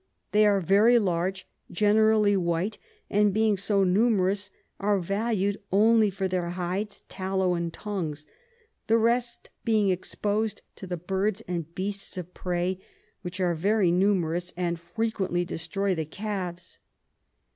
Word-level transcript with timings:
They 0.31 0.47
are 0.47 0.59
very 0.59 0.97
large, 0.97 1.47
generally 1.69 2.35
white, 2.35 2.79
and 3.07 3.31
being 3.31 3.55
so 3.55 3.83
numerous, 3.83 4.49
are 4.79 4.97
valu'd 4.99 5.57
only 5.71 6.09
for 6.09 6.27
their 6.27 6.49
Hides, 6.49 7.01
Tallow, 7.07 7.53
and 7.53 7.71
Tongues; 7.71 8.25
the 8.87 8.97
rest 8.97 9.51
being 9.63 9.89
expos'd 9.91 10.63
to 10.77 10.87
the 10.87 10.97
Birds 10.97 11.41
and 11.41 11.75
Beasts 11.75 12.17
of 12.17 12.33
Prey, 12.33 12.79
which 13.21 13.39
are 13.39 13.53
very 13.53 13.91
numerous, 13.91 14.51
and 14.57 14.79
frequently 14.79 15.45
destroy 15.45 15.93
the 15.93 16.05
Calves. 16.05 16.79